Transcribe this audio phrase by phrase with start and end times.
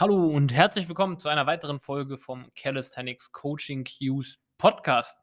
[0.00, 5.20] Hallo und herzlich willkommen zu einer weiteren Folge vom Calisthenics Coaching Cues Podcast.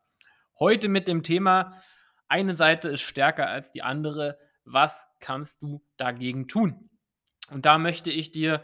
[0.60, 1.82] Heute mit dem Thema,
[2.28, 4.38] eine Seite ist stärker als die andere.
[4.66, 6.92] Was kannst du dagegen tun?
[7.50, 8.64] Und da möchte ich dir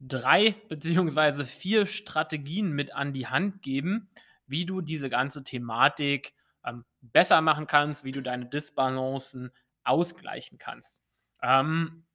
[0.00, 4.10] drei beziehungsweise vier Strategien mit an die Hand geben,
[4.48, 6.34] wie du diese ganze Thematik
[6.66, 9.52] ähm, besser machen kannst, wie du deine Disbalancen
[9.84, 10.98] ausgleichen kannst.
[11.42, 12.06] Ähm,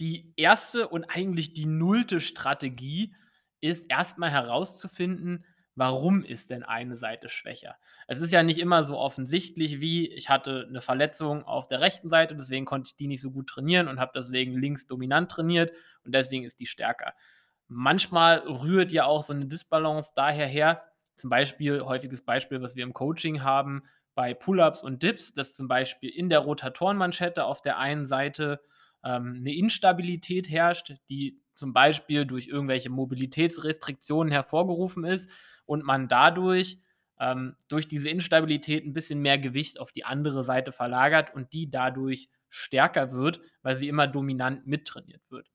[0.00, 3.14] die erste und eigentlich die nullte Strategie
[3.60, 7.76] ist erstmal herauszufinden, warum ist denn eine Seite schwächer?
[8.06, 12.08] Es ist ja nicht immer so offensichtlich wie, ich hatte eine Verletzung auf der rechten
[12.08, 15.72] Seite, deswegen konnte ich die nicht so gut trainieren und habe deswegen links dominant trainiert
[16.04, 17.12] und deswegen ist die stärker.
[17.68, 20.82] Manchmal rührt ja auch so eine Disbalance daher her,
[21.14, 23.82] zum Beispiel, häufiges Beispiel, was wir im Coaching haben,
[24.14, 28.60] bei Pull-ups und Dips, dass zum Beispiel in der Rotatorenmanschette auf der einen Seite
[29.04, 35.30] ähm, eine Instabilität herrscht, die zum Beispiel durch irgendwelche Mobilitätsrestriktionen hervorgerufen ist
[35.66, 36.78] und man dadurch
[37.20, 41.70] ähm, durch diese Instabilität ein bisschen mehr Gewicht auf die andere Seite verlagert und die
[41.70, 45.46] dadurch stärker wird, weil sie immer dominant mittrainiert wird.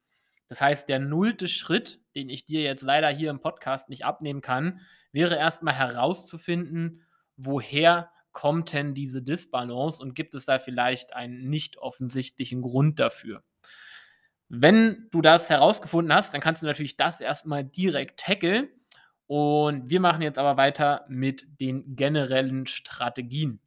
[0.48, 4.42] Das heißt, der nullte Schritt, den ich dir jetzt leider hier im Podcast nicht abnehmen
[4.42, 4.80] kann,
[5.12, 7.04] wäre erstmal herauszufinden,
[7.36, 13.44] woher kommt denn diese Disbalance und gibt es da vielleicht einen nicht offensichtlichen Grund dafür?
[14.50, 18.70] Wenn du das herausgefunden hast, dann kannst du natürlich das erstmal direkt tackeln.
[19.26, 23.60] Und wir machen jetzt aber weiter mit den generellen Strategien.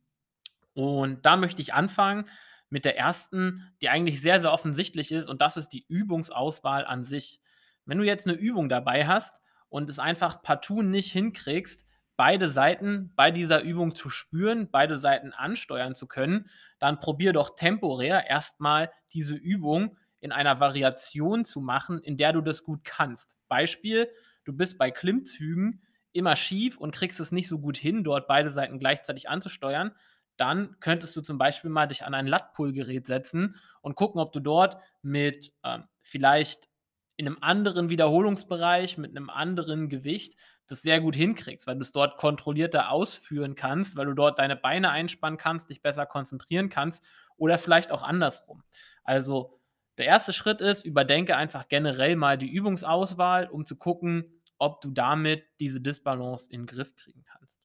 [0.74, 2.26] Und da möchte ich anfangen
[2.68, 7.02] mit der ersten, die eigentlich sehr, sehr offensichtlich ist, und das ist die Übungsauswahl an
[7.02, 7.40] sich.
[7.86, 11.87] Wenn du jetzt eine Übung dabei hast und es einfach partout nicht hinkriegst,
[12.18, 17.54] beide Seiten bei dieser Übung zu spüren, beide Seiten ansteuern zu können, dann probier doch
[17.54, 23.38] temporär erstmal diese Übung in einer Variation zu machen, in der du das gut kannst.
[23.46, 24.10] Beispiel,
[24.44, 25.80] du bist bei Klimmzügen
[26.12, 29.92] immer schief und kriegst es nicht so gut hin, dort beide Seiten gleichzeitig anzusteuern,
[30.36, 34.40] dann könntest du zum Beispiel mal dich an ein Lat-Pull-Gerät setzen und gucken, ob du
[34.40, 36.68] dort mit ähm, vielleicht
[37.16, 40.34] in einem anderen Wiederholungsbereich, mit einem anderen Gewicht
[40.70, 44.56] das sehr gut hinkriegst, weil du es dort kontrollierter ausführen kannst, weil du dort deine
[44.56, 47.04] Beine einspannen kannst, dich besser konzentrieren kannst
[47.36, 48.62] oder vielleicht auch andersrum.
[49.02, 49.58] Also
[49.96, 54.90] der erste Schritt ist, überdenke einfach generell mal die Übungsauswahl, um zu gucken, ob du
[54.90, 57.60] damit diese Disbalance in den Griff kriegen kannst.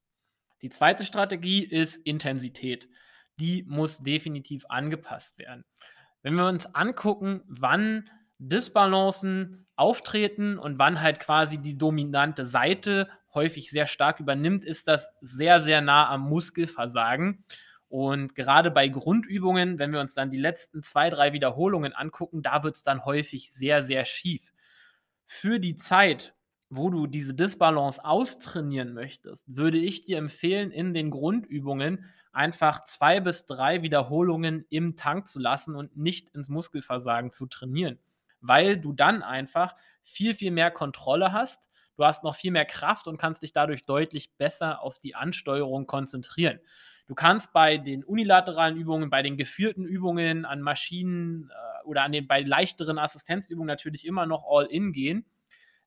[0.62, 2.90] Die zweite Strategie ist Intensität.
[3.40, 5.66] Die muss definitiv angepasst werden.
[6.22, 8.10] Wenn wir uns angucken, wann
[8.50, 15.10] Disbalancen auftreten und wann halt quasi die dominante Seite häufig sehr stark übernimmt, ist das
[15.22, 17.44] sehr, sehr nah am Muskelversagen.
[17.90, 22.64] Und gerade bei Grundübungen, wenn wir uns dann die letzten zwei, drei Wiederholungen angucken, da
[22.64, 24.52] wird es dann häufig sehr, sehr schief.
[25.26, 26.36] Für die Zeit,
[26.70, 33.20] wo du diese Disbalance austrainieren möchtest, würde ich dir empfehlen, in den Grundübungen einfach zwei
[33.20, 38.00] bis drei Wiederholungen im Tank zu lassen und nicht ins Muskelversagen zu trainieren
[38.44, 41.70] weil du dann einfach viel, viel mehr Kontrolle hast.
[41.96, 45.88] Du hast noch viel mehr Kraft und kannst dich dadurch deutlich besser auf die Ansteuerung
[45.88, 46.60] konzentrieren.
[47.08, 52.12] Du kannst bei den unilateralen Übungen, bei den geführten Übungen an Maschinen äh, oder an
[52.12, 55.26] den bei leichteren Assistenzübungen natürlich immer noch all in gehen.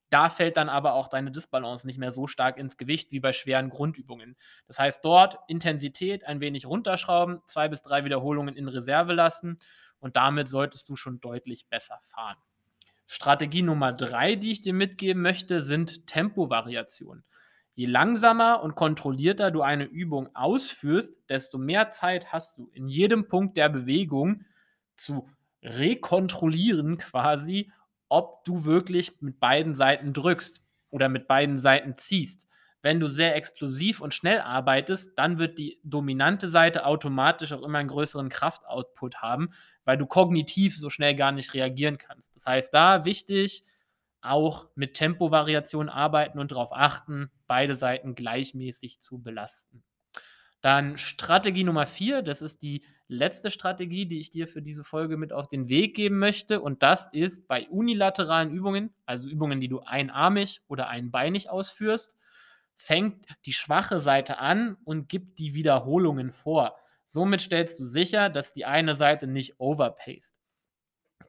[0.09, 3.33] Da fällt dann aber auch deine Disbalance nicht mehr so stark ins Gewicht wie bei
[3.33, 4.37] schweren Grundübungen.
[4.69, 9.59] Das heißt, dort Intensität ein wenig runterschrauben, zwei bis drei Wiederholungen in Reserve lassen
[10.01, 12.37] und damit solltest du schon deutlich besser fahren.
[13.07, 17.25] Strategie Nummer drei, die ich dir mitgeben möchte, sind Tempovariationen.
[17.75, 23.29] Je langsamer und kontrollierter du eine Übung ausführst, desto mehr Zeit hast du in jedem
[23.29, 24.45] Punkt der Bewegung
[24.97, 25.29] zu
[25.63, 27.71] rekontrollieren quasi,
[28.09, 32.49] ob du wirklich mit beiden Seiten drückst oder mit beiden Seiten ziehst.
[32.87, 37.79] Wenn du sehr explosiv und schnell arbeitest, dann wird die dominante Seite automatisch auch immer
[37.79, 39.51] einen größeren Kraftoutput haben,
[39.85, 42.37] weil du kognitiv so schnell gar nicht reagieren kannst.
[42.37, 43.65] Das heißt, da wichtig,
[44.21, 49.83] auch mit Tempovariation arbeiten und darauf achten, beide Seiten gleichmäßig zu belasten.
[50.61, 55.17] Dann Strategie Nummer vier, das ist die letzte Strategie, die ich dir für diese Folge
[55.17, 56.61] mit auf den Weg geben möchte.
[56.61, 62.17] Und das ist bei unilateralen Übungen, also Übungen, die du einarmig oder einbeinig ausführst,
[62.77, 66.77] fängt die schwache Seite an und gibt die Wiederholungen vor.
[67.07, 70.35] Somit stellst du sicher, dass die eine Seite nicht overpaced.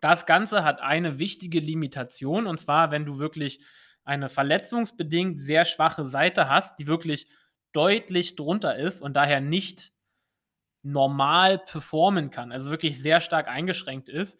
[0.01, 3.63] Das Ganze hat eine wichtige Limitation und zwar, wenn du wirklich
[4.03, 7.27] eine verletzungsbedingt sehr schwache Seite hast, die wirklich
[7.73, 9.91] deutlich drunter ist und daher nicht
[10.83, 14.39] normal performen kann, also wirklich sehr stark eingeschränkt ist,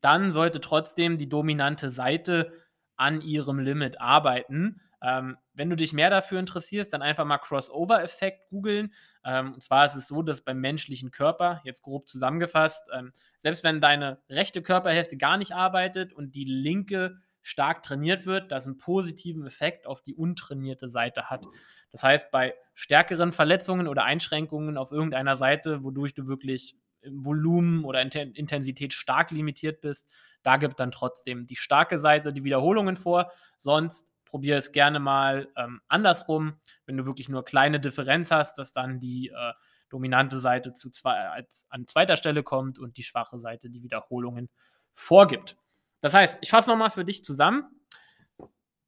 [0.00, 2.52] dann sollte trotzdem die dominante Seite
[2.96, 4.80] an ihrem Limit arbeiten.
[5.02, 8.92] Ähm, wenn du dich mehr dafür interessierst, dann einfach mal Crossover-Effekt googeln.
[9.24, 13.64] Ähm, und zwar ist es so, dass beim menschlichen Körper, jetzt grob zusammengefasst, ähm, selbst
[13.64, 18.78] wenn deine rechte Körperhälfte gar nicht arbeitet und die linke stark trainiert wird, das einen
[18.78, 21.44] positiven Effekt auf die untrainierte Seite hat.
[21.90, 27.84] Das heißt, bei stärkeren Verletzungen oder Einschränkungen auf irgendeiner Seite, wodurch du wirklich im Volumen
[27.84, 30.08] oder Intensität stark limitiert bist,
[30.44, 33.32] da gibt dann trotzdem die starke Seite die Wiederholungen vor.
[33.56, 36.54] Sonst probiere es gerne mal ähm, andersrum,
[36.86, 39.52] wenn du wirklich nur kleine Differenz hast, dass dann die äh,
[39.90, 44.48] dominante Seite zu zwei, als, an zweiter Stelle kommt und die schwache Seite die Wiederholungen
[44.94, 45.58] vorgibt.
[46.00, 47.64] Das heißt, ich fasse nochmal für dich zusammen.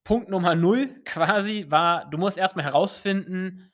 [0.02, 3.70] Punkt Nummer null quasi war, du musst erstmal herausfinden,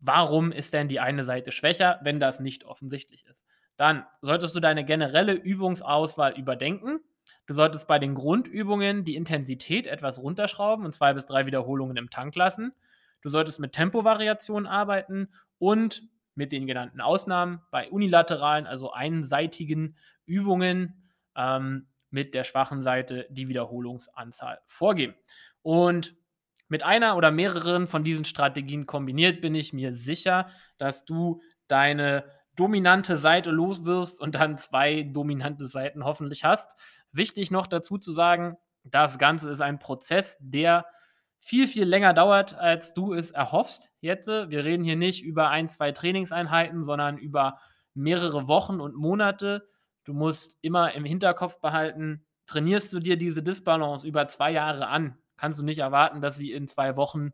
[0.00, 3.44] warum ist denn die eine Seite schwächer, wenn das nicht offensichtlich ist.
[3.76, 6.98] Dann solltest du deine generelle Übungsauswahl überdenken.
[7.46, 12.10] Du solltest bei den Grundübungen die Intensität etwas runterschrauben und zwei bis drei Wiederholungen im
[12.10, 12.72] Tank lassen.
[13.20, 15.28] Du solltest mit Tempovariationen arbeiten
[15.58, 16.02] und
[16.34, 23.48] mit den genannten Ausnahmen bei unilateralen, also einseitigen Übungen ähm, mit der schwachen Seite die
[23.48, 25.14] Wiederholungsanzahl vorgeben.
[25.62, 26.14] Und
[26.68, 30.48] mit einer oder mehreren von diesen Strategien kombiniert bin ich mir sicher,
[30.78, 32.24] dass du deine
[32.56, 36.78] dominante Seite los wirst und dann zwei dominante Seiten hoffentlich hast.
[37.12, 40.86] Wichtig noch dazu zu sagen, das Ganze ist ein Prozess, der
[41.38, 43.90] viel, viel länger dauert, als du es erhoffst.
[44.00, 47.58] Jetzt, wir reden hier nicht über ein, zwei Trainingseinheiten, sondern über
[47.94, 49.68] mehrere Wochen und Monate.
[50.04, 55.18] Du musst immer im Hinterkopf behalten, trainierst du dir diese Disbalance über zwei Jahre an,
[55.36, 57.30] kannst du nicht erwarten, dass sie in zwei Wochen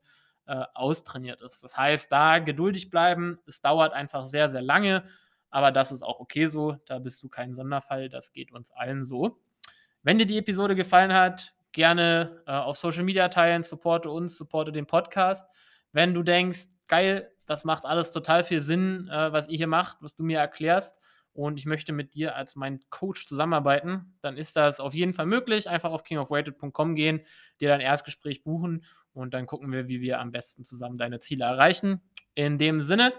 [0.47, 1.63] äh, austrainiert ist.
[1.63, 3.39] Das heißt, da geduldig bleiben.
[3.47, 5.05] Es dauert einfach sehr, sehr lange,
[5.51, 6.77] aber das ist auch okay so.
[6.87, 8.09] Da bist du kein Sonderfall.
[8.09, 9.39] Das geht uns allen so.
[10.09, 14.73] Wenn dir die Episode gefallen hat, gerne äh, auf Social Media teilen, supporte uns, supporte
[14.73, 15.47] den Podcast.
[15.93, 19.99] Wenn du denkst, geil, das macht alles total viel Sinn, äh, was ihr hier macht,
[20.01, 20.97] was du mir erklärst,
[21.35, 25.27] und ich möchte mit dir als mein Coach zusammenarbeiten, dann ist das auf jeden Fall
[25.27, 25.69] möglich.
[25.69, 27.21] Einfach auf kingofweighted.com gehen,
[27.61, 31.45] dir dein Erstgespräch buchen und dann gucken wir, wie wir am besten zusammen deine Ziele
[31.45, 32.01] erreichen.
[32.35, 33.13] In dem Sinne,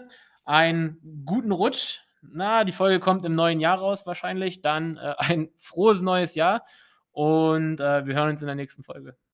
[0.44, 2.00] einen guten Rutsch.
[2.22, 4.62] Na, die Folge kommt im neuen Jahr raus wahrscheinlich.
[4.62, 6.66] Dann äh, ein frohes neues Jahr
[7.12, 9.16] und äh, wir hören uns in der nächsten Folge.